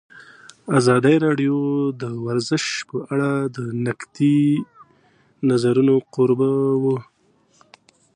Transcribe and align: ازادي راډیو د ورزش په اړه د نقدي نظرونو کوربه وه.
ازادي 0.79 1.15
راډیو 1.25 1.55
د 2.01 2.03
ورزش 2.25 2.65
په 2.89 2.97
اړه 3.13 3.31
د 3.55 3.57
نقدي 3.85 4.39
نظرونو 5.49 5.95
کوربه 6.13 6.49
وه. 6.83 6.97